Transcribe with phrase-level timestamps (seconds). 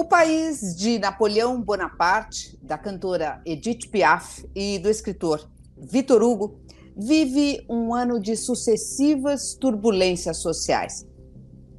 [0.00, 6.60] O país de Napoleão Bonaparte, da cantora Edith Piaf e do escritor Victor Hugo
[6.96, 11.04] vive um ano de sucessivas turbulências sociais.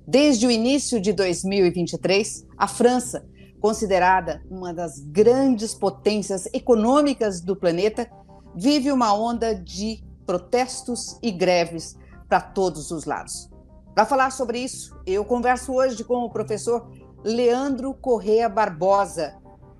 [0.06, 3.26] Desde o início de 2023, a França,
[3.62, 8.06] considerada uma das grandes potências econômicas do planeta,
[8.54, 11.98] vive uma onda de protestos e greves
[12.28, 13.50] para todos os lados.
[13.96, 16.92] Para falar sobre isso, eu converso hoje com o professor
[17.24, 19.36] Leandro Correa Barbosa,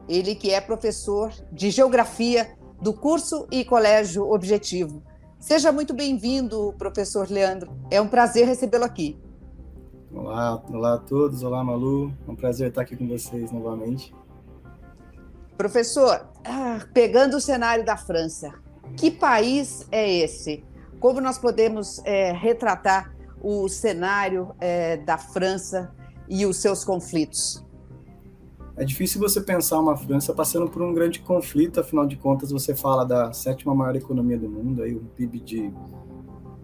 [0.08, 5.02] ele que é professor de Geografia do curso e Colégio Objetivo.
[5.40, 7.72] Seja muito bem-vindo, professor Leandro.
[7.90, 9.18] É um prazer recebê-lo aqui.
[10.14, 14.14] Olá, olá a todos, olá Malu, é um prazer estar aqui com vocês novamente.
[15.56, 18.54] Professor, ah, pegando o cenário da França,
[18.98, 20.66] que país é esse?
[21.00, 25.94] Como nós podemos é, retratar o cenário é, da França
[26.30, 27.66] e os seus conflitos?
[28.78, 32.74] É difícil você pensar uma França passando por um grande conflito, afinal de contas, você
[32.74, 35.74] fala da sétima maior economia do mundo, aí um PIB de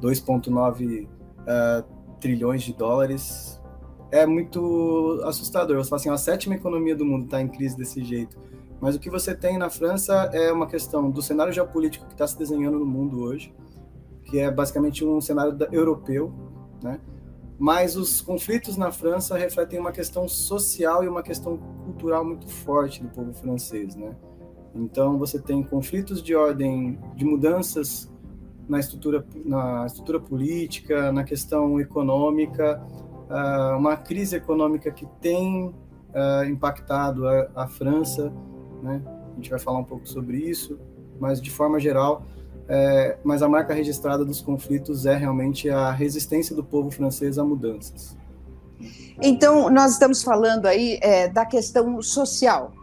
[0.01, 1.07] 2,9 uh,
[1.45, 1.83] eh,
[2.21, 3.61] trilhões de dólares.
[4.11, 5.75] É muito assustador.
[5.75, 8.37] Você fala assim, a sétima economia do mundo está em crise desse jeito.
[8.79, 12.25] Mas o que você tem na França é uma questão do cenário geopolítico que está
[12.27, 13.53] se desenhando no mundo hoje,
[14.23, 16.31] que é basicamente um cenário europeu,
[16.81, 16.99] né?
[17.57, 23.01] Mas os conflitos na França refletem uma questão social e uma questão cultural muito forte
[23.01, 24.15] do povo francês, né?
[24.73, 28.11] Então você tem conflitos de ordem de mudanças
[28.67, 32.83] na estrutura na estrutura política, na questão econômica,
[33.29, 38.33] uh, uma crise econômica que tem uh, impactado a, a França,
[38.83, 39.01] né?
[39.31, 40.77] A gente vai falar um pouco sobre isso,
[41.19, 42.25] mas de forma geral
[42.67, 47.43] é, mas a marca registrada dos conflitos é realmente a resistência do povo francês a
[47.43, 48.17] mudanças.
[49.21, 52.73] Então, nós estamos falando aí é, da questão social.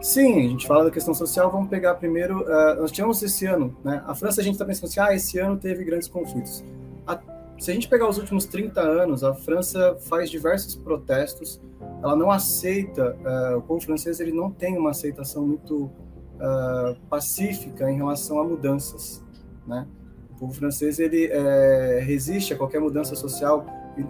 [0.00, 1.50] Sim, a gente fala da questão social.
[1.50, 2.42] Vamos pegar primeiro.
[2.42, 4.02] Uh, nós tivemos esse ano, né?
[4.06, 6.62] A França, a gente está pensando assim: ah, esse ano teve grandes conflitos.
[7.06, 7.18] A,
[7.58, 11.58] se a gente pegar os últimos 30 anos, a França faz diversos protestos.
[12.02, 15.90] Ela não aceita, uh, o povo francês ele não tem uma aceitação muito
[16.36, 19.22] uh, pacífica em relação a mudanças,
[19.66, 19.86] né?
[20.30, 23.64] O povo francês ele é, resiste a qualquer mudança social,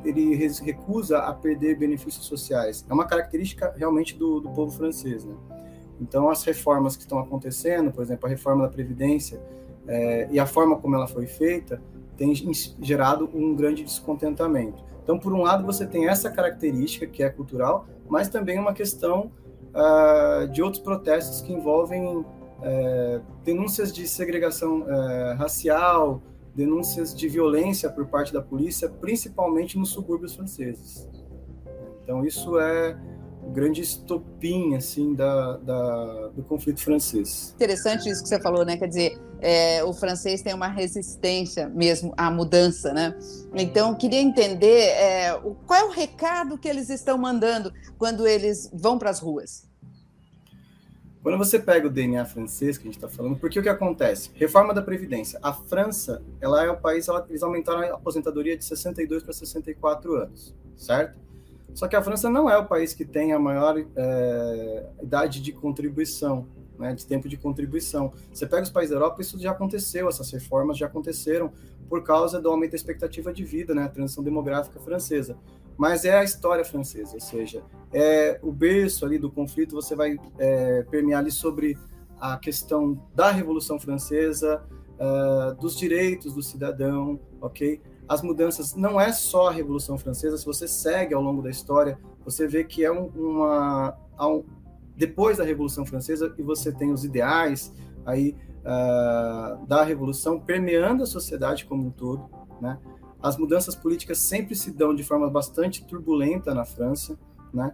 [0.05, 2.85] ele recusa a perder benefícios sociais.
[2.89, 5.35] É uma característica realmente do, do povo francês, né?
[6.01, 9.41] Então as reformas que estão acontecendo, por exemplo, a reforma da previdência
[9.87, 11.81] é, e a forma como ela foi feita
[12.17, 12.33] tem
[12.81, 14.83] gerado um grande descontentamento.
[15.03, 19.31] Então, por um lado, você tem essa característica que é cultural, mas também uma questão
[19.75, 22.25] uh, de outros protestos que envolvem uh,
[23.45, 26.23] denúncias de segregação uh, racial,
[26.55, 31.09] denúncias de violência por parte da polícia, principalmente nos subúrbios franceses.
[32.03, 32.97] Então, isso é
[33.43, 37.53] o grande estopim assim da, da, do conflito francês.
[37.57, 38.77] Interessante isso que você falou, né?
[38.77, 43.15] Quer dizer, é, o francês tem uma resistência mesmo à mudança, né?
[43.55, 48.71] Então, queria entender é, o, qual é o recado que eles estão mandando quando eles
[48.73, 49.69] vão para as ruas.
[51.23, 54.31] Quando você pega o DNA francês que a gente está falando, porque o que acontece?
[54.35, 55.39] Reforma da Previdência.
[55.43, 60.17] A França, ela é o país, ela, eles aumentaram a aposentadoria de 62 para 64
[60.17, 61.19] anos, certo?
[61.75, 65.53] Só que a França não é o país que tem a maior é, idade de
[65.53, 66.47] contribuição,
[66.79, 68.13] né, de tempo de contribuição.
[68.33, 71.53] Você pega os países da Europa, isso já aconteceu, essas reformas já aconteceram
[71.89, 75.37] por causa do aumento da expectativa de vida, né, a transição demográfica francesa.
[75.77, 77.63] Mas é a história francesa, ou seja,
[77.93, 81.77] é o berço ali do conflito, você vai é, permear ali sobre
[82.21, 84.63] a questão da Revolução Francesa,
[84.95, 87.81] uh, dos direitos do cidadão, ok?
[88.09, 91.99] As mudanças não é só a Revolução Francesa, se você segue ao longo da história,
[92.25, 93.97] você vê que é um, uma.
[94.21, 94.45] Um,
[94.97, 97.75] depois da Revolução Francesa, e você tem os ideais
[98.07, 102.29] aí uh, da Revolução permeando a sociedade como um todo,
[102.61, 102.79] né?
[103.21, 107.19] As mudanças políticas sempre se dão de forma bastante turbulenta na França,
[107.53, 107.73] né?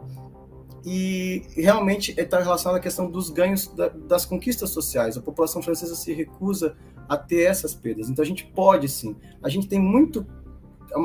[0.84, 5.16] E realmente está relacionado à questão dos ganhos da, das conquistas sociais.
[5.16, 6.76] A população francesa se recusa
[7.08, 8.08] a ter essas perdas.
[8.08, 9.16] Então a gente pode sim.
[9.42, 10.26] A gente tem muito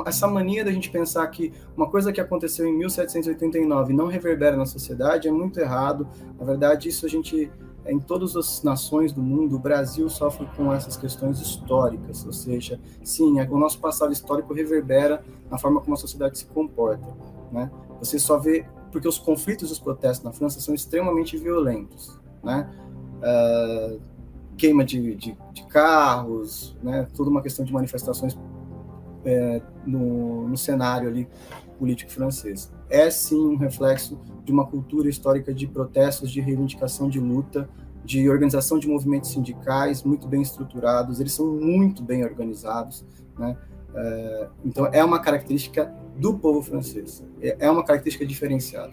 [0.06, 4.66] essa mania da gente pensar que uma coisa que aconteceu em 1789 não reverbera na
[4.66, 6.08] sociedade é muito errado.
[6.40, 7.52] Na verdade, isso a gente
[7.88, 12.80] em todas as nações do mundo, o Brasil sofre com essas questões históricas, ou seja,
[13.04, 17.06] sim, o nosso passado histórico reverbera na forma como a sociedade se comporta,
[17.52, 17.70] né?
[18.00, 22.74] Você só vê porque os conflitos e os protestos na França são extremamente violentos, né?
[23.18, 24.00] Uh,
[24.56, 27.06] queima de, de, de, carros, né?
[27.14, 28.40] Toda uma questão de manifestações
[29.26, 31.28] é, no, no, cenário ali
[31.78, 32.72] político francês.
[32.90, 37.68] É sim um reflexo de uma cultura histórica de protestos, de reivindicação de luta,
[38.02, 43.04] de organização de movimentos sindicais muito bem estruturados, eles são muito bem organizados,
[43.38, 43.58] né?
[43.96, 48.92] É, então é uma característica do povo francês, é, é uma característica diferenciada.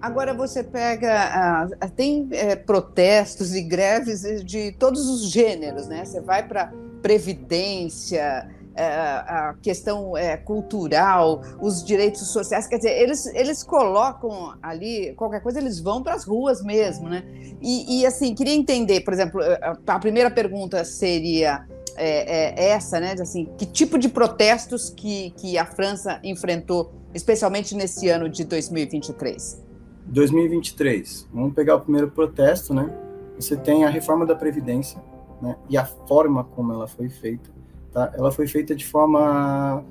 [0.00, 6.04] Agora você pega, tem é, protestos e greves de todos os gêneros, né?
[6.04, 6.72] Você vai para
[7.02, 8.48] previdência,
[8.78, 15.42] é, a questão é, cultural, os direitos sociais, quer dizer, eles, eles colocam ali qualquer
[15.42, 17.24] coisa, eles vão para as ruas mesmo, né?
[17.60, 19.40] E, e, assim, queria entender, por exemplo,
[19.84, 21.66] a primeira pergunta seria
[21.98, 23.14] é, é essa, né?
[23.20, 29.62] Assim, que tipo de protestos que, que a França enfrentou, especialmente nesse ano de 2023?
[30.06, 32.90] 2023, vamos pegar o primeiro protesto, né?
[33.38, 35.00] Você tem a reforma da Previdência,
[35.40, 35.56] né?
[35.68, 37.50] E a forma como ela foi feita,
[37.92, 38.12] tá?
[38.16, 39.84] Ela foi feita de forma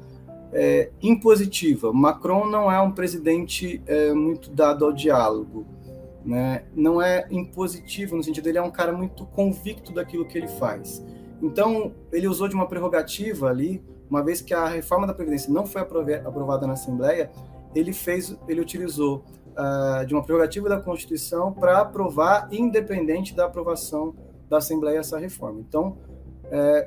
[0.52, 1.94] é, impositiva.
[1.94, 5.66] Macron não é um presidente é, muito dado ao diálogo,
[6.26, 6.64] né?
[6.76, 11.04] Não é impositivo no sentido ele é um cara muito convicto daquilo que ele faz.
[11.42, 15.66] Então ele usou de uma prerrogativa ali, uma vez que a reforma da previdência não
[15.66, 17.30] foi aprovada na Assembleia,
[17.76, 24.16] ele fez, ele utilizou uh, de uma prerrogativa da Constituição para aprovar, independente da aprovação
[24.50, 25.60] da Assembleia, essa reforma.
[25.60, 25.98] Então,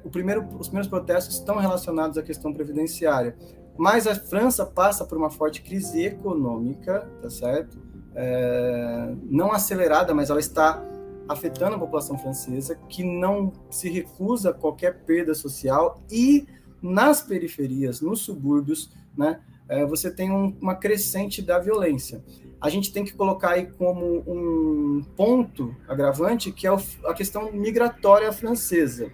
[0.03, 3.37] o primeiro, os primeiros protestos estão relacionados à questão previdenciária,
[3.77, 7.79] mas a França passa por uma forte crise econômica, tá certo?
[8.11, 10.83] Uh, não acelerada, mas ela está
[11.31, 16.47] afetando a população francesa, que não se recusa a qualquer perda social e
[16.83, 22.23] nas periferias, nos subúrbios, né, é, você tem um, uma crescente da violência
[22.61, 26.71] a gente tem que colocar aí como um ponto agravante, que é
[27.07, 29.11] a questão migratória francesa.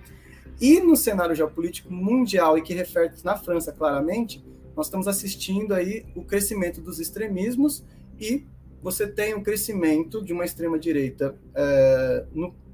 [0.61, 6.05] E no cenário geopolítico mundial, e que refere na França claramente, nós estamos assistindo aí
[6.17, 7.85] o crescimento dos extremismos
[8.19, 8.45] e
[8.87, 12.25] você tem um crescimento de uma extrema-direita é,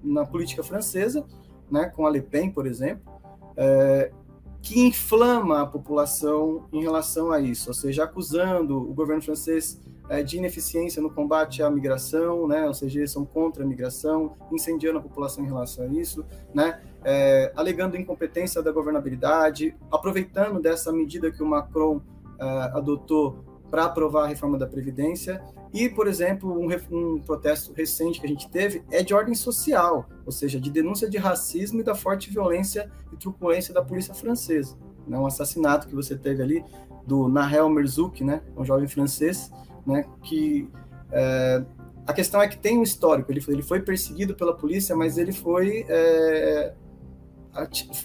[0.05, 1.25] na política francesa,
[1.71, 3.11] né, com a Le Pen, por exemplo,
[3.57, 4.13] é,
[4.61, 9.81] que inflama a população em relação a isso, ou seja, acusando o governo francês
[10.11, 12.67] é, de ineficiência no combate à migração, né?
[12.67, 16.83] ou seja, eles são contra a migração, incendiando a população em relação a isso, né?
[17.03, 22.03] É, alegando incompetência da governabilidade, aproveitando dessa medida que o Macron
[22.39, 22.45] é,
[22.75, 25.43] adotou para aprovar a reforma da Previdência.
[25.73, 30.07] E, por exemplo, um, um, protesto recente que a gente teve é de ordem social,
[30.27, 34.77] ou seja, de denúncia de racismo e da forte violência e truculência da polícia francesa.
[35.09, 35.19] Né?
[35.19, 36.63] Um assassinato que você teve ali
[37.07, 38.43] do Nahel Merzouk, né?
[38.55, 39.51] um jovem francês,
[39.87, 40.69] né, que
[41.11, 41.65] é,
[42.07, 45.17] a questão é que tem um histórico, ele foi, ele foi perseguido pela polícia, mas
[45.17, 46.75] ele foi, é,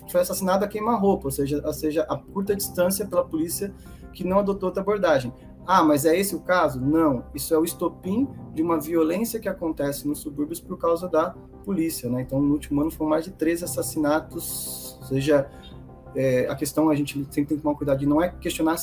[0.08, 3.74] foi assassinado a queima-roupa, ou seja, ou seja, a curta distância pela polícia
[4.18, 5.32] que não adotou outra abordagem.
[5.68, 6.80] Ah, mas é esse o caso?
[6.80, 11.32] Não, isso é o estopim de uma violência que acontece nos subúrbios por causa da
[11.66, 12.22] polícia, né?
[12.22, 15.52] Então, no último ano foram mais de 13 assassinatos, ou seja,
[16.16, 18.78] é, a questão a gente sempre tem que tomar cuidado de não é questionar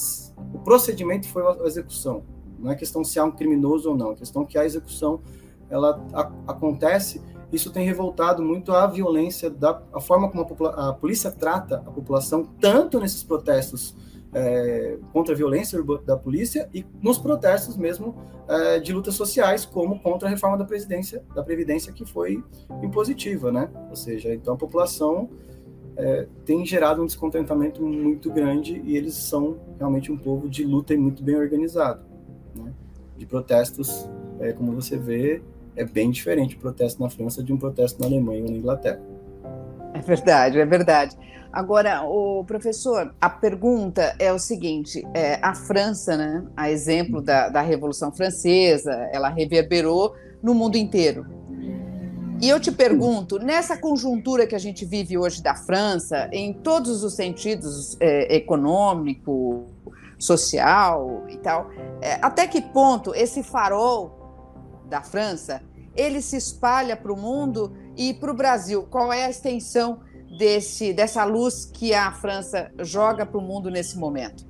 [0.53, 2.23] o procedimento foi a execução,
[2.59, 5.23] não é questão se há um criminoso ou não, é questão que a execução
[5.71, 7.19] ela a, acontece.
[7.51, 11.91] Isso tem revoltado muito a violência, da, a forma como a, a polícia trata a
[11.91, 13.97] população, tanto nesses protestos
[14.35, 18.15] é, contra a violência da polícia e nos protestos mesmo
[18.49, 22.43] é, de lutas sociais, como contra a reforma da presidência, da previdência que foi
[22.83, 23.71] impositiva, né?
[23.89, 25.31] Ou seja, então a população
[25.97, 30.93] é, tem gerado um descontentamento muito grande e eles são realmente um povo de luta
[30.93, 32.15] e muito bem organizado
[33.17, 34.09] de protestos,
[34.41, 35.43] é, como você vê,
[35.77, 39.01] é bem diferente o protesto na França de um protesto na Alemanha ou na Inglaterra.
[39.95, 41.17] É verdade, é verdade.
[41.53, 47.49] Agora, o professor, a pergunta é o seguinte: é, a França, né, a exemplo da,
[47.49, 51.25] da Revolução Francesa, ela reverberou no mundo inteiro.
[52.43, 57.05] E eu te pergunto, nessa conjuntura que a gente vive hoje da França, em todos
[57.05, 59.67] os sentidos, é, econômico,
[60.19, 61.71] social e tal.
[62.03, 65.63] É, até que ponto esse farol da França
[65.97, 68.83] ele se espalha para o mundo e para o Brasil?
[68.85, 70.01] Qual é a extensão
[70.39, 74.47] desse, dessa luz que a França joga para o mundo nesse momento?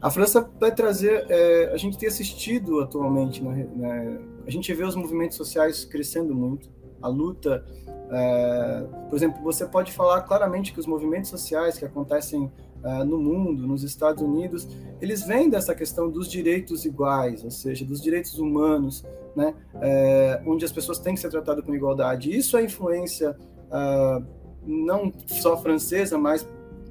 [0.00, 1.26] A França vai trazer.
[1.28, 6.34] É, a gente tem assistido atualmente, né, né, a gente vê os movimentos sociais crescendo
[6.34, 6.68] muito.
[7.00, 7.64] A luta,
[8.10, 12.50] é, por exemplo, você pode falar claramente que os movimentos sociais que acontecem
[12.84, 14.68] uh, no mundo, nos Estados Unidos,
[15.00, 20.64] eles vêm dessa questão dos direitos iguais, ou seja, dos direitos humanos, né, uh, onde
[20.64, 22.36] as pessoas têm que ser tratadas com igualdade.
[22.36, 23.36] Isso é influência
[23.68, 24.24] uh,
[24.64, 26.46] não só francesa, mas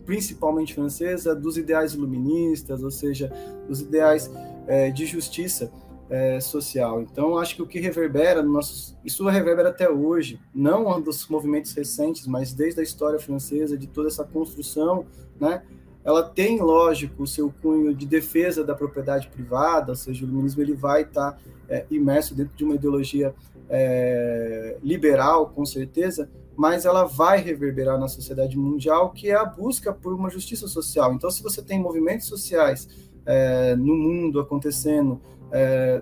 [0.05, 3.31] principalmente francesa, dos ideais iluministas, ou seja,
[3.67, 4.29] dos ideais
[4.67, 5.71] é, de justiça
[6.09, 7.01] é, social.
[7.01, 11.73] Então, acho que o que reverbera, no nosso, isso reverbera até hoje, não dos movimentos
[11.73, 15.05] recentes, mas desde a história francesa, de toda essa construção,
[15.39, 15.63] né?
[16.03, 20.61] Ela tem, lógico, o seu cunho de defesa da propriedade privada, ou seja, o iluminismo
[20.61, 21.39] ele vai estar
[21.69, 23.35] é, imerso dentro de uma ideologia
[23.69, 29.93] é, liberal, com certeza, mas ela vai reverberar na sociedade mundial, que é a busca
[29.93, 31.13] por uma justiça social.
[31.13, 32.87] Então, se você tem movimentos sociais
[33.25, 36.01] é, no mundo acontecendo, é,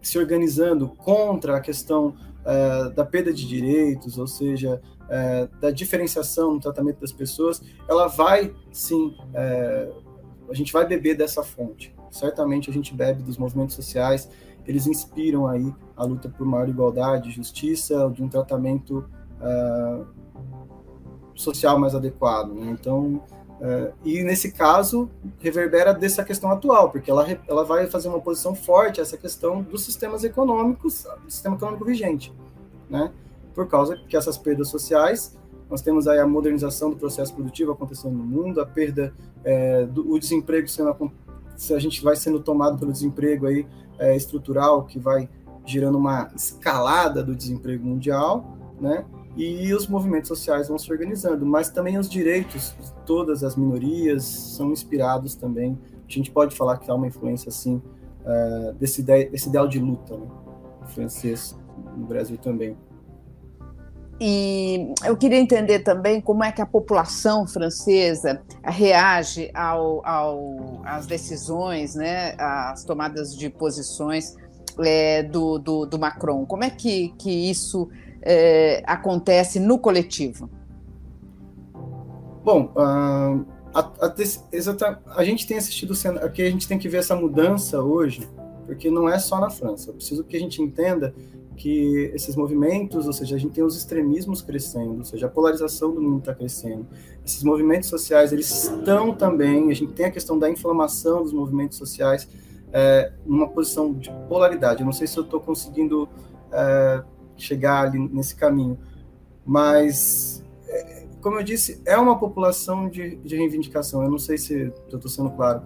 [0.00, 6.54] se organizando contra a questão é, da perda de direitos, ou seja, é, da diferenciação
[6.54, 9.90] no tratamento das pessoas, ela vai sim, é,
[10.48, 11.94] a gente vai beber dessa fonte.
[12.10, 14.28] Certamente a gente bebe dos movimentos sociais,
[14.66, 19.04] eles inspiram aí a luta por maior igualdade, justiça, de um tratamento
[21.34, 22.52] social mais adequado.
[22.52, 22.70] Né?
[22.70, 23.22] Então,
[23.62, 28.54] uh, e nesse caso, reverbera dessa questão atual, porque ela, ela vai fazer uma oposição
[28.54, 32.32] forte a essa questão dos sistemas econômicos, do sistema econômico vigente,
[32.90, 33.10] né?
[33.54, 35.36] por causa que essas perdas sociais,
[35.70, 39.14] nós temos aí a modernização do processo produtivo acontecendo no mundo, a perda
[39.44, 41.12] é, do o desemprego sendo
[41.56, 43.66] se a gente vai sendo tomado pelo desemprego aí
[43.98, 45.28] é, estrutural que vai
[45.64, 49.04] gerando uma escalada do desemprego mundial, né?
[49.36, 54.24] E os movimentos sociais vão se organizando, mas também os direitos de todas as minorias
[54.24, 55.78] são inspirados também.
[56.06, 57.80] A gente pode falar que há uma influência assim
[58.20, 60.26] uh, desse, desse ideal de luta né,
[60.88, 61.58] francês
[61.96, 62.76] no Brasil também.
[64.20, 71.06] E eu queria entender também como é que a população francesa reage ao, ao, às
[71.06, 74.36] decisões, né, às tomadas de posições
[74.78, 76.46] é, do, do, do Macron.
[76.46, 77.88] Como é que, que isso
[78.22, 80.48] é, acontece no coletivo?
[82.44, 87.14] Bom, uh, a, a, a, gente tem assistido, aqui a gente tem que ver essa
[87.14, 88.28] mudança hoje,
[88.66, 89.90] porque não é só na França.
[89.90, 91.14] Eu preciso que a gente entenda
[91.56, 95.94] que esses movimentos, ou seja, a gente tem os extremismos crescendo, ou seja, a polarização
[95.94, 96.86] do mundo está crescendo.
[97.24, 101.78] Esses movimentos sociais, eles estão também, a gente tem a questão da inflamação dos movimentos
[101.78, 102.28] sociais
[102.72, 104.80] é, numa posição de polaridade.
[104.80, 106.08] Eu não sei se eu estou conseguindo
[106.50, 107.02] é,
[107.36, 108.78] chegar ali nesse caminho.
[109.44, 114.02] Mas, é, como eu disse, é uma população de, de reivindicação.
[114.02, 115.62] Eu não sei se estou sendo claro.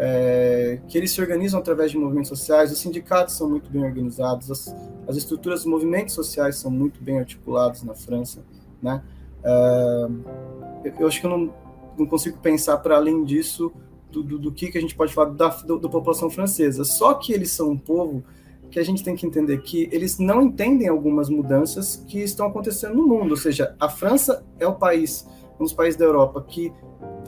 [0.00, 4.48] É, que eles se organizam através de movimentos sociais, os sindicatos são muito bem organizados,
[4.48, 4.72] as,
[5.08, 8.44] as estruturas dos movimentos sociais são muito bem articuladas na França,
[8.80, 9.02] né?
[9.42, 10.08] É,
[11.00, 11.52] eu acho que eu não,
[11.98, 13.72] não consigo pensar para além disso
[14.10, 16.84] do, do, do, que, que a gente pode falar da, da, da população francesa.
[16.84, 18.24] Só que eles são um povo
[18.70, 22.94] que a gente tem que entender que eles não entendem algumas mudanças que estão acontecendo
[22.94, 23.30] no mundo.
[23.30, 25.26] Ou seja, a França é o país,
[25.58, 26.72] um dos países da Europa que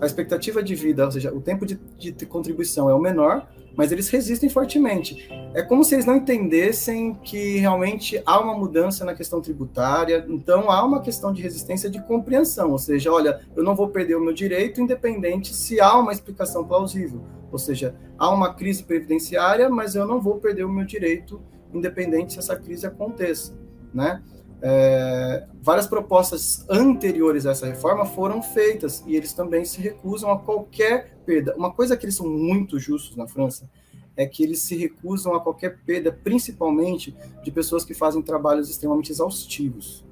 [0.00, 3.92] a expectativa de vida, ou seja, o tempo de, de contribuição é o menor, mas
[3.92, 5.28] eles resistem fortemente.
[5.54, 10.70] É como se eles não entendessem que realmente há uma mudança na questão tributária, então
[10.70, 14.20] há uma questão de resistência de compreensão, ou seja, olha, eu não vou perder o
[14.20, 17.22] meu direito independente se há uma explicação plausível.
[17.50, 21.40] Ou seja, há uma crise previdenciária, mas eu não vou perder o meu direito,
[21.72, 23.56] independente se essa crise aconteça,
[23.92, 24.22] né?
[24.62, 30.38] É, várias propostas anteriores a essa reforma foram feitas e eles também se recusam a
[30.38, 31.54] qualquer perda.
[31.56, 33.68] Uma coisa que eles são muito justos na França
[34.16, 39.10] é que eles se recusam a qualquer perda, principalmente de pessoas que fazem trabalhos extremamente
[39.10, 40.04] exaustivos.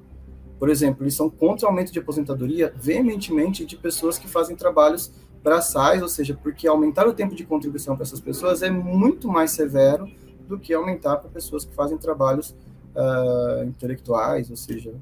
[0.57, 5.11] Por exemplo, eles são contra o aumento de aposentadoria veementemente de pessoas que fazem trabalhos
[5.43, 9.51] braçais, ou seja, porque aumentar o tempo de contribuição para essas pessoas é muito mais
[9.51, 10.07] severo
[10.47, 12.55] do que aumentar para pessoas que fazem trabalhos
[12.95, 14.93] uh, intelectuais, ou seja,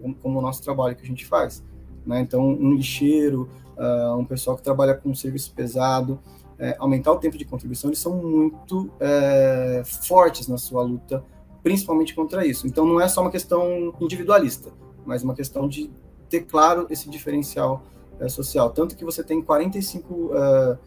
[0.00, 1.62] como, como, o nosso trabalho que a gente faz.
[2.06, 2.20] Né?
[2.20, 6.18] Então, um lixeiro, uh, um pessoal que trabalha com um serviço pesado,
[6.58, 11.24] é, aumentar o tempo de contribuição, eles são muito é, fortes na sua luta,
[11.60, 12.68] principalmente contra isso.
[12.68, 14.70] Então, não é só uma questão individualista,
[15.04, 15.90] mas uma questão de
[16.28, 17.82] ter claro esse diferencial
[18.20, 18.70] é, social.
[18.70, 20.78] Tanto que você tem 45 uh,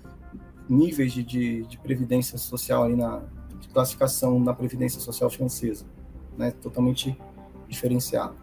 [0.69, 3.21] níveis de, de, de, previdência social aí na
[3.59, 5.85] de classificação na previdência social francesa,
[6.37, 6.51] né?
[6.61, 7.17] Totalmente
[7.67, 8.35] diferenciado.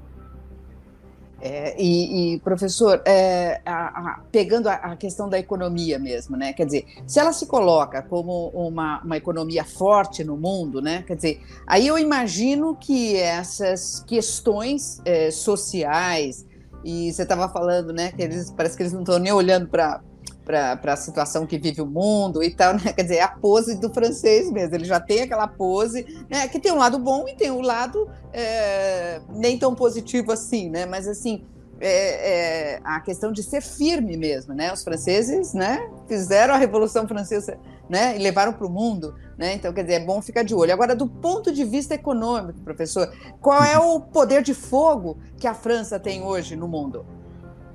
[1.44, 6.52] É, e, e, professor, é, a, a, pegando a, a, questão da economia mesmo, né?
[6.52, 11.02] Quer dizer, se ela se coloca como uma, uma economia forte no mundo, né?
[11.04, 16.46] Quer dizer, aí eu imagino que essas questões é, sociais,
[16.84, 20.00] e você estava falando, né, que eles parece que eles não estão nem olhando para
[20.44, 22.92] para a situação que vive o mundo e tal, né?
[22.92, 26.48] Quer dizer, é a pose do francês mesmo, ele já tem aquela pose, né?
[26.48, 30.84] Que tem um lado bom e tem um lado é, nem tão positivo assim, né?
[30.84, 31.44] Mas assim,
[31.80, 34.72] é, é, a questão de ser firme mesmo, né?
[34.72, 37.58] Os franceses, né, fizeram a Revolução Francesa,
[37.92, 39.52] né, e levaram para o mundo, né?
[39.52, 40.72] Então, quer dizer, é bom ficar de olho.
[40.72, 45.52] Agora, do ponto de vista econômico, professor, qual é o poder de fogo que a
[45.52, 47.04] França tem hoje no mundo?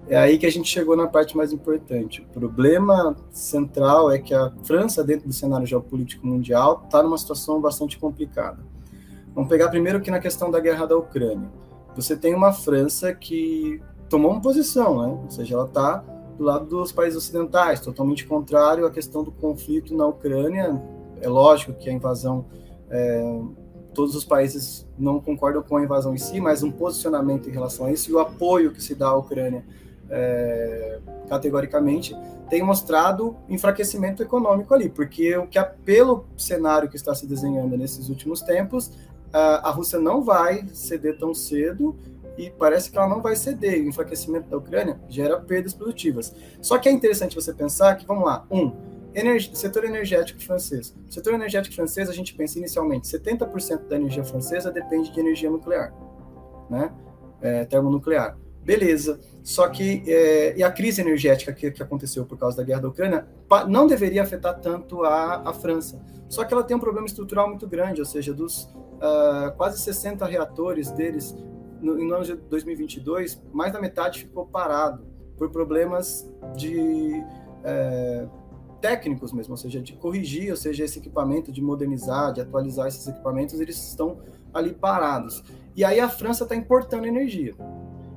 [0.10, 2.24] É aí que a gente chegou na parte mais importante.
[2.24, 7.62] O problema central é que a França, dentro do cenário geopolítico mundial, está numa situação
[7.62, 8.58] bastante complicada.
[9.36, 11.48] Vamos pegar primeiro aqui na questão da guerra da Ucrânia.
[11.96, 15.20] Você tem uma França que tomou uma posição, né?
[15.26, 16.04] ou seja, ela está
[16.38, 20.82] do lado dos países ocidentais, totalmente contrário à questão do conflito na Ucrânia.
[21.20, 22.46] É lógico que a invasão,
[22.90, 23.42] é,
[23.94, 27.88] todos os países não concordam com a invasão em si, mas um posicionamento em relação
[27.88, 29.66] a isso e o apoio que se dá à Ucrânia
[30.10, 32.16] é, categoricamente
[32.50, 38.08] tem mostrado enfraquecimento econômico ali, porque o que pelo cenário que está se desenhando nesses
[38.08, 38.92] últimos tempos,
[39.34, 41.96] a, a Rússia não vai ceder tão cedo
[42.38, 43.82] e parece que ela não vai ceder.
[43.84, 46.34] O enfraquecimento da Ucrânia gera perdas produtivas.
[46.62, 48.72] Só que é interessante você pensar que, vamos lá, um,
[49.54, 50.96] setor energético francês.
[51.10, 55.94] Setor energético francês, a gente pensa inicialmente, 70% da energia francesa depende de energia nuclear,
[56.70, 56.92] né?
[57.42, 58.38] É, termonuclear.
[58.64, 59.20] Beleza.
[59.44, 62.90] Só que é, e a crise energética que, que, aconteceu por causa da guerra da
[62.90, 63.26] Ucrânia
[63.70, 66.02] não deveria afetar tanto a, a França.
[66.28, 70.26] Só que ela tem um problema estrutural muito grande, ou seja, dos uh, quase 60
[70.26, 71.34] reatores deles,
[71.82, 75.06] no, no ano de 2022, mais da metade ficou parado
[75.38, 77.24] por problemas de
[77.64, 78.28] é,
[78.82, 83.08] técnicos mesmo, ou seja, de corrigir, ou seja, esse equipamento, de modernizar, de atualizar esses
[83.08, 84.20] equipamentos, eles estão
[84.54, 85.44] ali parados.
[85.76, 87.54] E aí a França está importando energia.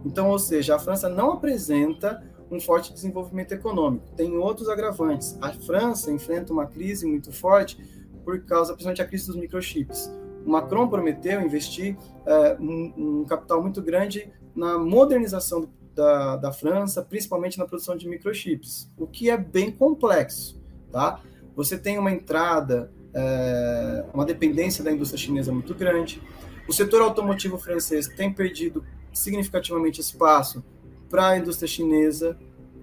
[0.04, 4.10] Então, ou seja, a França não apresenta um forte desenvolvimento econômico.
[4.16, 5.38] Tem outros agravantes.
[5.40, 7.78] A França enfrenta uma crise muito forte
[8.24, 10.10] por causa, principalmente, a crise dos microchips.
[10.44, 17.58] Macron prometeu investir é, um, um, capital muito grande na modernização da, da França, principalmente
[17.58, 21.20] na produção de microchips, o que é bem complexo, tá?
[21.54, 26.22] Você tem uma entrada, é, uma dependência da indústria chinesa muito grande.
[26.68, 30.64] O setor automotivo francês tem perdido significativamente espaço
[31.08, 32.38] para a indústria chinesa.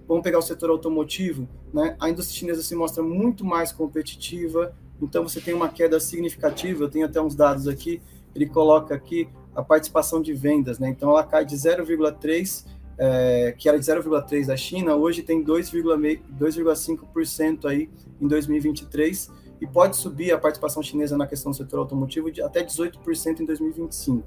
[0.08, 1.96] Vamos pegar o setor automotivo, né?
[2.00, 6.84] A indústria chinesa se mostra muito mais competitiva, então você tem uma queda significativa.
[6.84, 8.02] Eu tenho até uns dados aqui.
[8.34, 10.90] Ele coloca aqui a participação de vendas, né?
[10.90, 12.66] Então ela cai de 0,3
[12.98, 19.32] é, que era de 0,3 da China, hoje tem 2,5% aí em 2023
[19.62, 23.46] e pode subir a participação chinesa na questão do setor automotivo de até 18% em
[23.46, 24.24] 2025.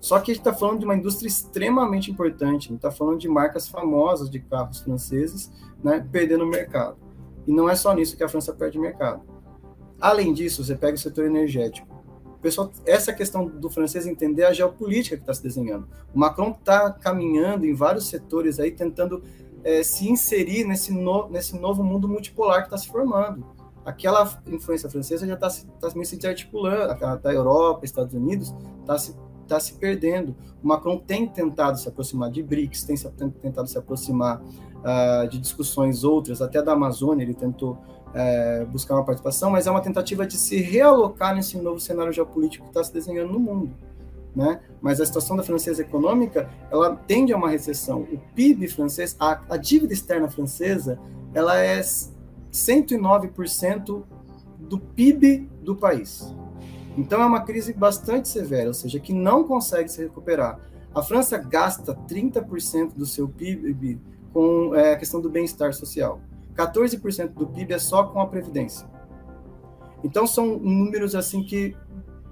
[0.00, 3.18] Só que a gente está falando de uma indústria extremamente importante, a gente está falando
[3.18, 5.50] de marcas famosas de carros franceses
[5.82, 6.98] né, perdendo mercado.
[7.46, 9.22] E não é só nisso que a França perde mercado.
[10.04, 11.88] Além disso, você pega o setor energético.
[12.42, 15.88] Pessoal, essa questão do francês entender a geopolítica que está se desenhando.
[16.14, 19.22] O Macron está caminhando em vários setores aí, tentando
[19.64, 23.46] é, se inserir nesse, no, nesse novo mundo multipolar que está se formando.
[23.82, 25.48] Aquela influência francesa já está
[25.80, 30.36] tá meio se articulando, a da Europa, Estados Unidos, está se está se perdendo.
[30.62, 35.28] O Macron tem tentado se aproximar de BRICS, tem, se, tem tentado se aproximar uh,
[35.28, 37.78] de discussões outras, até da Amazônia ele tentou
[38.14, 42.64] uh, buscar uma participação, mas é uma tentativa de se realocar nesse novo cenário geopolítico
[42.64, 43.74] que está se desenhando no mundo.
[44.34, 44.60] Né?
[44.80, 48.00] Mas a situação da francesa econômica, ela tende a uma recessão.
[48.00, 50.98] O PIB francês, a, a dívida externa francesa,
[51.32, 54.02] ela é 109%
[54.58, 56.34] do PIB do país.
[56.96, 60.60] Então é uma crise bastante severa, ou seja, que não consegue se recuperar.
[60.94, 64.00] A França gasta 30% do seu PIB
[64.32, 66.20] com é, a questão do bem-estar social.
[66.56, 68.86] 14% do PIB é só com a previdência.
[70.02, 71.76] Então são números assim que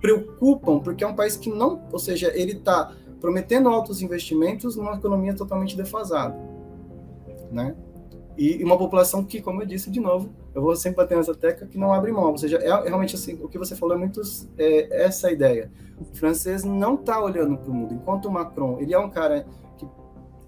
[0.00, 4.94] preocupam, porque é um país que não, ou seja, ele está prometendo altos investimentos numa
[4.94, 6.36] economia totalmente defasada,
[7.50, 7.76] né?
[8.36, 11.66] E uma população que, como eu disse de novo, eu vou sempre bater nessa tecla
[11.66, 12.30] que não abre mão.
[12.30, 14.20] Ou seja, é, é realmente assim, o que você falou é muito
[14.58, 15.70] é, essa ideia.
[16.00, 17.94] O francês não está olhando para o mundo.
[17.94, 19.46] Enquanto o Macron, ele é um cara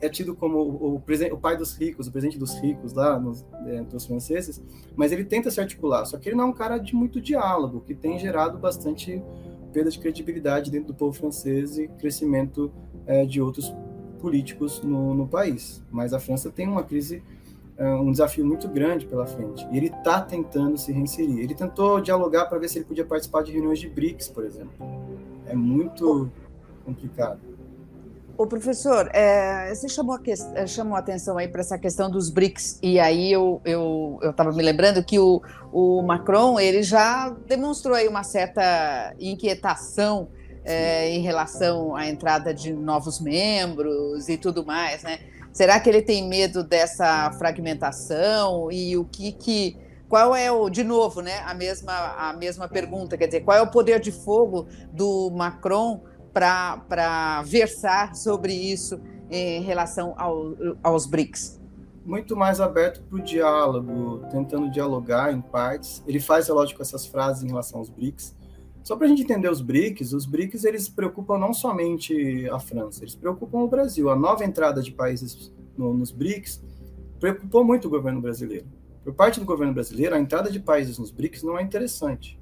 [0.04, 3.76] é tido como o, o, pai dos ricos, o presidente dos ricos lá nos, é,
[3.76, 4.62] entre os franceses,
[4.96, 6.04] mas ele tenta se articular.
[6.04, 9.22] Só que ele não é um cara de muito diálogo, que tem gerado bastante
[9.72, 12.72] perda de credibilidade dentro do povo francês e crescimento
[13.06, 13.74] é, de outros
[14.20, 15.82] políticos no, no país.
[15.90, 17.22] Mas a França tem uma crise
[17.76, 19.66] é um desafio muito grande pela frente.
[19.72, 21.40] E ele está tentando se reinserir.
[21.40, 24.72] Ele tentou dialogar para ver se ele podia participar de reuniões de BRICS, por exemplo.
[25.46, 26.30] É muito
[26.84, 27.40] complicado.
[28.36, 32.10] O professor, é, você chamou a, que, é, chamou a atenção aí para essa questão
[32.10, 35.40] dos BRICS, e aí eu estava eu, eu me lembrando que o,
[35.72, 40.28] o Macron ele já demonstrou aí uma certa inquietação
[40.64, 45.20] é, em relação à entrada de novos membros e tudo mais, né?
[45.52, 49.76] Será que ele tem medo dessa fragmentação e o que que
[50.08, 51.38] qual é o de novo, né?
[51.46, 56.00] A mesma a mesma pergunta, quer dizer, qual é o poder de fogo do Macron
[56.34, 61.60] para versar sobre isso em relação ao, aos BRICS?
[62.04, 66.02] Muito mais aberto para o diálogo, tentando dialogar em partes.
[66.06, 68.36] Ele faz, é lógico, essas frases em relação aos BRICS.
[68.82, 73.02] Só para a gente entender os BRICS, os BRICS eles preocupam não somente a França,
[73.02, 74.10] eles preocupam o Brasil.
[74.10, 76.62] A nova entrada de países no, nos BRICS
[77.18, 78.66] preocupou muito o governo brasileiro.
[79.02, 82.38] Por parte do governo brasileiro, a entrada de países nos BRICS não é interessante.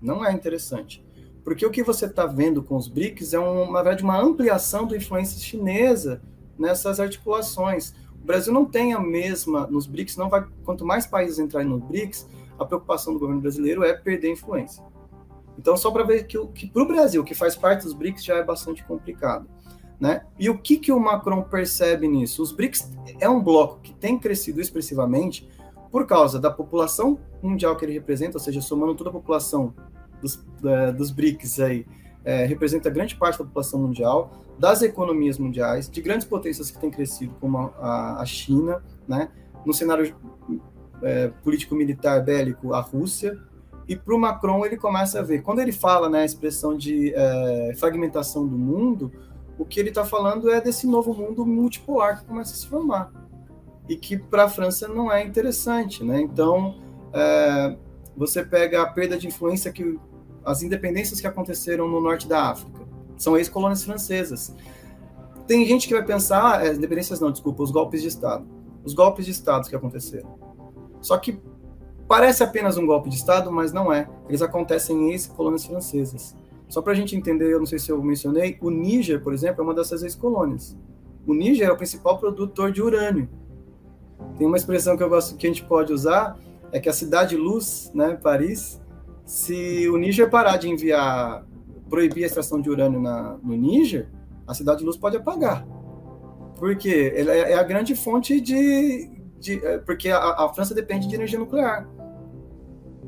[0.00, 1.02] Não é interessante.
[1.48, 4.86] Porque o que você está vendo com os BRICS é, um, na verdade, uma ampliação
[4.86, 6.20] da influência chinesa
[6.58, 7.94] nessas articulações.
[8.20, 11.82] O Brasil não tem a mesma, nos BRICS, não vai, quanto mais países entrarem nos
[11.82, 14.84] BRICS, a preocupação do governo brasileiro é perder influência.
[15.58, 18.36] Então, só para ver que, que para o Brasil, que faz parte dos BRICS, já
[18.36, 19.48] é bastante complicado.
[19.98, 20.26] Né?
[20.38, 22.42] E o que, que o Macron percebe nisso?
[22.42, 25.48] Os BRICS é um bloco que tem crescido expressivamente
[25.90, 29.72] por causa da população mundial que ele representa, ou seja, somando toda a população
[30.20, 30.44] dos,
[30.96, 31.86] dos BRICS aí,
[32.24, 36.90] é, representa grande parte da população mundial, das economias mundiais, de grandes potências que têm
[36.90, 39.30] crescido, como a, a China, né?
[39.64, 40.14] no cenário
[41.02, 43.38] é, político-militar bélico, a Rússia,
[43.86, 47.14] e para o Macron ele começa a ver, quando ele fala né, a expressão de
[47.14, 49.10] é, fragmentação do mundo,
[49.58, 53.10] o que ele está falando é desse novo mundo multipolar que começa a se formar,
[53.88, 56.04] e que para a França não é interessante.
[56.04, 56.20] Né?
[56.20, 56.76] Então,
[57.12, 57.76] é,
[58.16, 59.98] você pega a perda de influência que
[60.48, 62.80] as independências que aconteceram no norte da África.
[63.18, 64.54] São ex-colônias francesas.
[65.46, 68.46] Tem gente que vai pensar, é, independências não, desculpa, os golpes de Estado.
[68.82, 70.38] Os golpes de Estado que aconteceram.
[71.02, 71.38] Só que
[72.06, 74.08] parece apenas um golpe de Estado, mas não é.
[74.26, 76.34] Eles acontecem em ex-colônias francesas.
[76.66, 79.60] Só para a gente entender, eu não sei se eu mencionei, o Níger, por exemplo,
[79.60, 80.76] é uma dessas ex-colônias.
[81.26, 83.28] O Níger é o principal produtor de urânio.
[84.38, 86.38] Tem uma expressão que eu gosto que a gente pode usar,
[86.72, 88.80] é que a cidade luz, né, Paris,
[89.28, 91.44] se o Níger parar de enviar,
[91.90, 94.08] proibir a extração de urânio na, no Níger,
[94.46, 95.68] a cidade de luz pode apagar.
[96.56, 99.10] Porque ela é, é a grande fonte de.
[99.38, 101.86] de é, porque a, a França depende de energia nuclear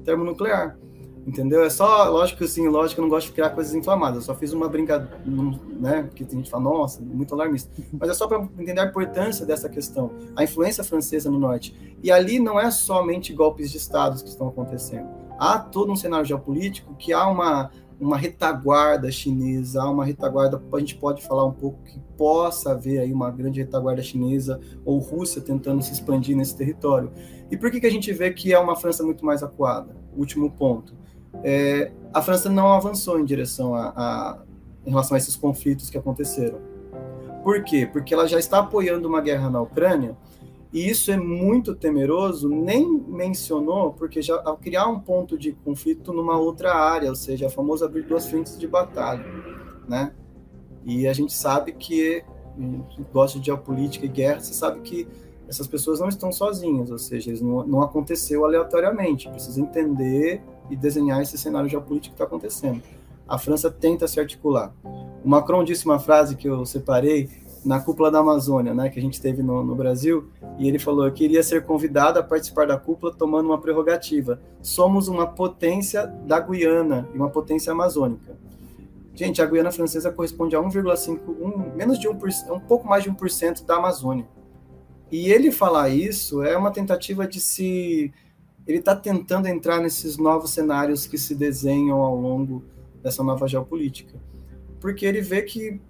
[0.04, 0.78] termonuclear.
[1.26, 1.64] Entendeu?
[1.64, 4.16] É só, lógico assim, lógico que eu não gosto de criar coisas inflamadas.
[4.16, 6.08] Eu só fiz uma brincadeira, né?
[6.14, 7.70] Que a gente fala, nossa, muito alarmista.
[7.98, 11.96] Mas é só para entender a importância dessa questão, a influência francesa no norte.
[12.02, 16.26] E ali não é somente golpes de estados que estão acontecendo há todo um cenário
[16.26, 21.52] geopolítico que há uma, uma retaguarda chinesa, há uma retaguarda, a gente pode falar um
[21.52, 26.54] pouco que possa haver aí uma grande retaguarda chinesa ou Rússia tentando se expandir nesse
[26.54, 27.10] território.
[27.50, 29.96] E por que, que a gente vê que é uma França muito mais acuada?
[30.14, 30.94] Último ponto.
[31.42, 34.38] É, a França não avançou em direção a, a,
[34.84, 36.58] em relação a esses conflitos que aconteceram.
[37.42, 37.88] Por quê?
[37.90, 40.14] Porque ela já está apoiando uma guerra na Ucrânia
[40.72, 46.12] e isso é muito temeroso, nem mencionou, porque já ao criar um ponto de conflito
[46.12, 49.24] numa outra área, ou seja, a famosa abrir duas frentes de batalha,
[49.88, 50.12] né?
[50.84, 52.24] E a gente sabe que,
[53.12, 55.08] gosta de geopolítica e guerra, você sabe que
[55.48, 61.20] essas pessoas não estão sozinhas, ou seja, não, não aconteceu aleatoriamente, precisa entender e desenhar
[61.20, 62.80] esse cenário geopolítico que está acontecendo.
[63.26, 64.72] A França tenta se articular.
[65.24, 67.28] O Macron disse uma frase que eu separei,
[67.64, 71.10] na cúpula da Amazônia, né, que a gente teve no, no, Brasil, e ele falou
[71.10, 74.40] que iria ser convidado a participar da cúpula tomando uma prerrogativa.
[74.62, 78.38] Somos uma potência da Guiana e uma potência amazônica.
[79.14, 83.10] Gente, a Guiana Francesa corresponde a 1,5, um, menos de 1%, um pouco mais de
[83.10, 84.26] 1% da Amazônia.
[85.10, 88.12] E ele falar isso é uma tentativa de se.
[88.66, 92.62] Ele está tentando entrar nesses novos cenários que se desenham ao longo
[93.02, 94.18] dessa nova geopolítica.
[94.80, 95.80] Porque ele vê que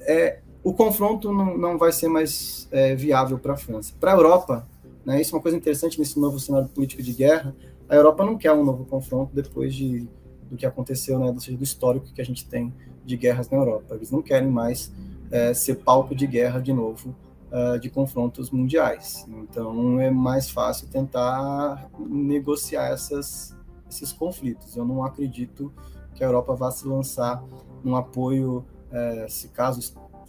[0.00, 3.94] é, o confronto não, não vai ser mais é, viável para a França.
[3.98, 4.68] Para a Europa,
[5.04, 7.54] né, isso é uma coisa interessante nesse novo cenário político de guerra,
[7.88, 10.08] a Europa não quer um novo confronto depois de,
[10.50, 12.72] do que aconteceu, né, do, do histórico que a gente tem
[13.04, 13.94] de guerras na Europa.
[13.94, 14.92] Eles não querem mais
[15.30, 17.14] é, ser palco de guerra de novo,
[17.50, 19.26] uh, de confrontos mundiais.
[19.28, 23.56] Então é mais fácil tentar negociar essas,
[23.88, 24.76] esses conflitos.
[24.76, 25.72] Eu não acredito
[26.14, 27.42] que a Europa vá se lançar
[27.82, 29.80] num apoio, é, se caso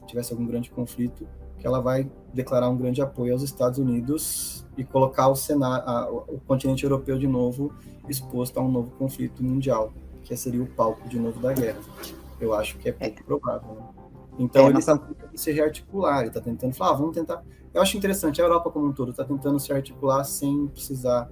[0.07, 1.27] tivesse algum grande conflito,
[1.59, 6.39] que ela vai declarar um grande apoio aos Estados Unidos e colocar o, a, o
[6.47, 7.73] continente europeu de novo
[8.09, 11.79] exposto a um novo conflito mundial, que seria o palco de novo da guerra.
[12.39, 13.23] Eu acho que é pouco é.
[13.23, 13.75] provável.
[13.75, 13.83] Né?
[14.39, 17.43] Então é, ele está tentando se rearticular, ele está tentando falar, ah, vamos tentar.
[17.73, 21.29] Eu acho interessante, a Europa como um todo está tentando se articular sem precisar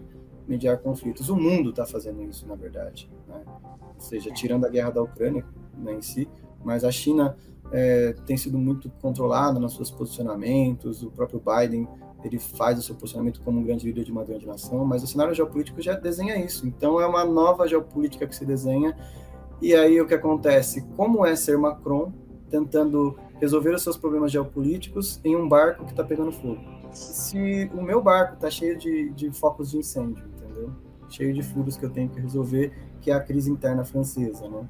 [0.47, 1.29] mediar conflitos.
[1.29, 3.09] O mundo está fazendo isso, na verdade.
[3.27, 3.41] Né?
[3.95, 5.45] Ou seja, tirando a guerra da Ucrânia
[5.77, 6.29] né, em si,
[6.63, 7.35] mas a China
[7.71, 11.87] é, tem sido muito controlada nos seus posicionamentos, o próprio Biden
[12.23, 15.07] ele faz o seu posicionamento como um grande líder de uma grande nação, mas o
[15.07, 16.67] cenário geopolítico já desenha isso.
[16.67, 18.95] Então é uma nova geopolítica que se desenha.
[19.61, 20.85] E aí o que acontece?
[20.95, 22.11] Como é ser Macron
[22.49, 26.59] tentando resolver os seus problemas geopolíticos em um barco que está pegando fogo?
[26.91, 30.71] Se o meu barco está cheio de, de focos de incêndio, entendeu?
[31.07, 34.67] Cheio de furos que eu tenho que resolver, que é a crise interna francesa, né?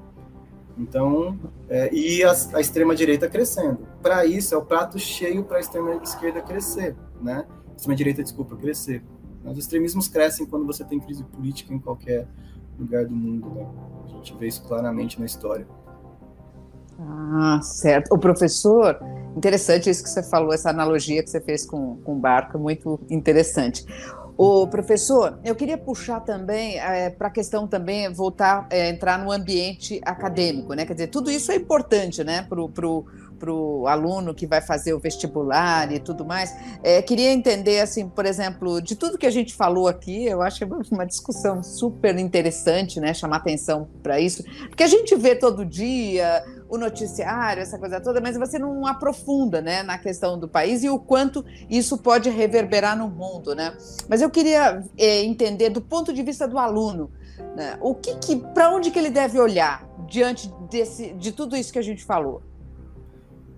[0.78, 3.86] Então, é, e a, a extrema-direita crescendo.
[4.02, 7.46] Para isso, é o prato cheio para a extrema-esquerda crescer, né?
[7.76, 9.02] Extrema-direita, desculpa, crescer.
[9.44, 12.26] Os extremismos crescem quando você tem crise política em qualquer
[12.78, 13.66] lugar do mundo, né?
[14.04, 15.66] A gente vê isso claramente na história.
[16.98, 18.14] Ah, certo.
[18.14, 18.98] O professor,
[19.34, 23.00] interessante isso que você falou, essa analogia que você fez com, com o barco, muito
[23.08, 23.86] interessante.
[24.42, 29.30] O professor, eu queria puxar também é, para a questão também voltar é, entrar no
[29.30, 30.86] ambiente acadêmico, né?
[30.86, 35.92] Quer dizer, tudo isso é importante, né, para o aluno que vai fazer o vestibular
[35.92, 36.56] e tudo mais.
[36.82, 40.64] É, queria entender, assim, por exemplo, de tudo que a gente falou aqui, eu acho
[40.90, 43.12] uma discussão super interessante, né?
[43.12, 48.20] Chamar atenção para isso, porque a gente vê todo dia o noticiário, essa coisa toda,
[48.20, 52.96] mas você não aprofunda né, na questão do país e o quanto isso pode reverberar
[52.96, 53.54] no mundo.
[53.54, 53.76] Né?
[54.08, 57.10] Mas eu queria é, entender, do ponto de vista do aluno,
[57.56, 61.72] né, o que, que para onde que ele deve olhar diante desse, de tudo isso
[61.72, 62.40] que a gente falou?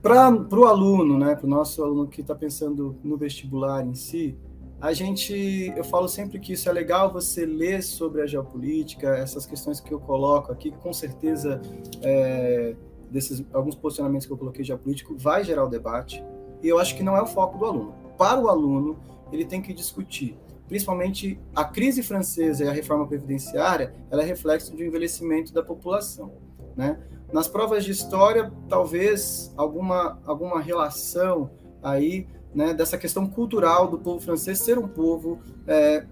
[0.01, 4.37] Para o aluno, né, para o nosso aluno que está pensando no vestibular em si,
[4.81, 9.47] a gente, eu falo sempre que isso é legal você ler sobre a geopolítica, essas
[9.47, 11.61] questões que eu coloco aqui, com certeza
[12.01, 12.75] é,
[13.13, 16.25] desses alguns posicionamentos que eu coloquei geopolítico vai gerar o debate,
[16.63, 17.95] e eu acho que não é o foco do aluno.
[18.17, 18.97] Para o aluno,
[19.31, 24.75] ele tem que discutir, principalmente a crise francesa e a reforma previdenciária, ela é reflexo
[24.75, 26.33] de um envelhecimento da população,
[26.77, 26.99] né?
[27.33, 31.51] Nas provas de história, talvez alguma alguma relação
[31.83, 36.07] aí, né, dessa questão cultural do povo francês ser um povo é,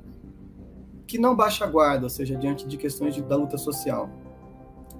[1.06, 4.08] que não baixa a guarda, ou seja, diante de questões de, da luta social.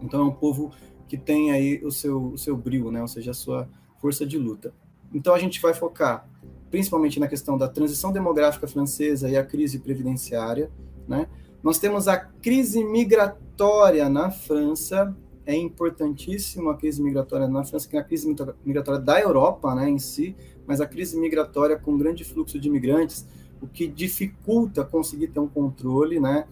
[0.02, 0.72] Então é um povo
[1.10, 3.02] que tem aí o seu, o seu brilho, né?
[3.02, 3.68] ou seja, a sua
[4.00, 4.72] força de luta.
[5.12, 6.24] Então a gente vai focar
[6.70, 10.70] principalmente na questão da transição demográfica francesa e a crise previdenciária.
[11.08, 11.26] Né?
[11.64, 15.12] Nós temos a crise migratória na França,
[15.44, 18.32] é importantíssima a crise migratória na França, que é a crise
[18.64, 23.26] migratória da Europa né, em si, mas a crise migratória com grande fluxo de imigrantes,
[23.60, 26.46] o que dificulta conseguir ter um controle, né?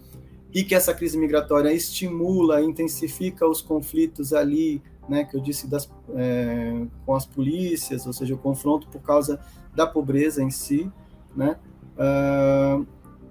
[0.53, 5.91] E que essa crise migratória estimula, intensifica os conflitos ali, né, que eu disse das,
[6.15, 9.41] é, com as polícias, ou seja, o confronto por causa
[9.75, 10.91] da pobreza em si,
[11.35, 11.57] né,
[11.97, 12.87] uh,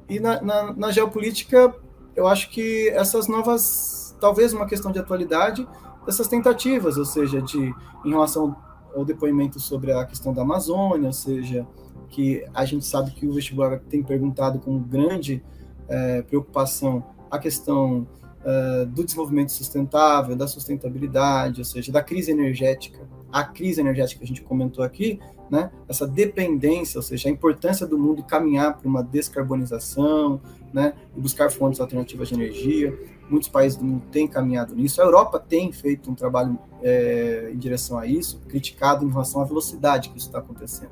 [0.10, 1.76] e na, na, na, geopolítica,
[2.16, 5.68] eu acho que essas novas, talvez uma questão de atualidade,
[6.06, 7.74] dessas tentativas, ou seja, de
[8.06, 8.56] em relação
[8.96, 11.68] ao depoimento sobre a questão da Amazônia, ou seja,
[12.10, 15.44] que a gente sabe que o vestibular tem perguntado com grande
[15.88, 18.08] é, preocupação a questão
[18.44, 23.08] é, do desenvolvimento sustentável, da sustentabilidade, ou seja, da crise energética.
[23.32, 25.20] A crise energética que a gente comentou aqui,
[25.50, 30.42] né, essa dependência, ou seja, a importância do mundo caminhar para uma descarbonização,
[30.74, 32.98] né, e buscar fontes alternativas de energia.
[33.30, 35.02] Muitos países do mundo têm caminhado nisso.
[35.02, 39.44] A Europa tem feito um trabalho é, em direção a isso, criticado em relação à
[39.44, 40.92] velocidade que isso está acontecendo.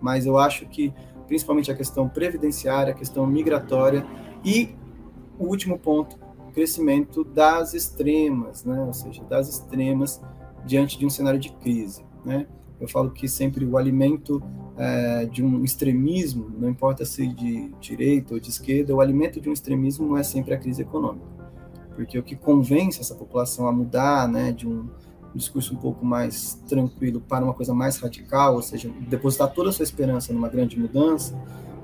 [0.00, 0.92] Mas eu acho que,
[1.26, 4.04] principalmente a questão previdenciária, a questão migratória
[4.44, 4.74] e
[5.38, 6.18] o último ponto,
[6.52, 8.80] crescimento das extremas, né?
[8.80, 10.20] ou seja, das extremas
[10.64, 12.04] diante de um cenário de crise.
[12.24, 12.46] Né?
[12.80, 14.42] Eu falo que sempre o alimento
[14.76, 19.48] é, de um extremismo, não importa se de direita ou de esquerda, o alimento de
[19.48, 21.26] um extremismo é sempre a crise econômica.
[21.94, 24.88] Porque o que convence essa população a mudar né, de um,
[25.34, 29.72] discurso um pouco mais tranquilo para uma coisa mais radical, ou seja, depositar toda a
[29.72, 31.36] sua esperança numa grande mudança,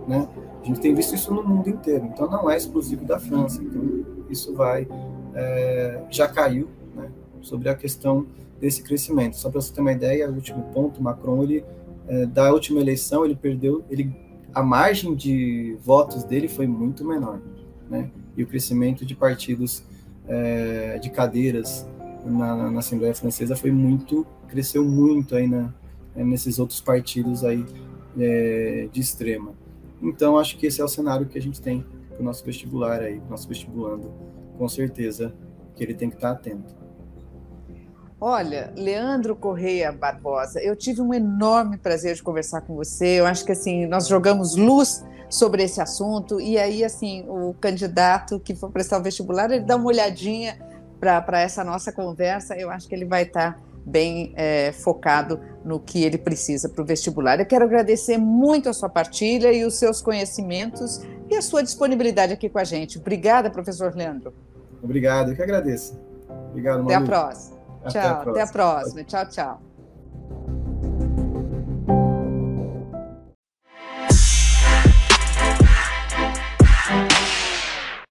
[0.07, 0.29] né?
[0.63, 3.63] A gente tem visto isso no mundo inteiro, então não é exclusivo da França.
[3.63, 4.87] Então isso vai
[5.35, 8.27] é, já caiu né, sobre a questão
[8.61, 9.37] desse crescimento.
[9.37, 11.65] Só para você ter uma ideia, o último ponto, Macron, ele
[12.07, 14.15] é, da última eleição ele perdeu, ele
[14.55, 17.41] a margem de votos dele foi muito menor,
[17.91, 18.11] né?
[18.37, 19.83] E o crescimento de partidos
[20.29, 21.87] é, de cadeiras
[22.25, 25.75] na, na, Assembleia Francesa foi muito, cresceu muito aí na,
[26.15, 27.65] nesses outros partidos aí
[28.19, 29.53] é, de extrema.
[30.03, 33.01] Então, acho que esse é o cenário que a gente tem para o nosso vestibular
[33.01, 34.13] aí, nosso vestibulando,
[34.57, 35.35] com certeza
[35.75, 36.75] que ele tem que estar atento.
[38.21, 43.21] Olha, Leandro Correia Barbosa, eu tive um enorme prazer de conversar com você.
[43.21, 48.39] Eu acho que assim nós jogamos luz sobre esse assunto e aí assim o candidato
[48.39, 50.57] que for prestar o vestibular ele dá uma olhadinha
[50.99, 52.57] para essa nossa conversa.
[52.57, 56.85] Eu acho que ele vai estar bem é, focado no que ele precisa para o
[56.85, 57.39] vestibular.
[57.39, 62.33] Eu quero agradecer muito a sua partilha e os seus conhecimentos e a sua disponibilidade
[62.33, 62.99] aqui com a gente.
[62.99, 64.33] Obrigada, professor Leandro.
[64.83, 65.99] Obrigado, eu que agradeço.
[66.51, 67.57] Obrigado, Até a próxima.
[67.85, 68.33] Até tchau, a próxima.
[68.33, 69.05] até a próxima.
[69.05, 69.63] Tchau, tchau.